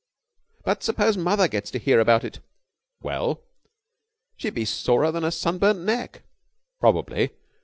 "But 0.65 0.81
suppose 0.81 1.15
mother 1.15 1.47
gets 1.47 1.69
to 1.69 1.77
hear 1.77 1.99
about 1.99 2.23
it?" 2.23 2.39
"Well?" 3.03 3.43
"She'd 4.35 4.55
be 4.55 4.65
sorer 4.65 5.11
than 5.11 5.23
a 5.23 5.29
sunburned 5.29 5.85
neck." 5.85 6.23
"Probably. 6.79 7.29